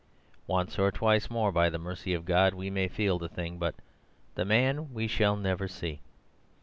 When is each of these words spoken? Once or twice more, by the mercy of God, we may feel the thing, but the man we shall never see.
Once 0.47 0.79
or 0.79 0.91
twice 0.91 1.29
more, 1.29 1.51
by 1.51 1.69
the 1.69 1.77
mercy 1.77 2.11
of 2.11 2.25
God, 2.25 2.55
we 2.55 2.71
may 2.71 2.87
feel 2.87 3.19
the 3.19 3.29
thing, 3.29 3.59
but 3.59 3.75
the 4.33 4.43
man 4.45 4.91
we 4.95 5.05
shall 5.05 5.35
never 5.35 5.67
see. 5.67 6.01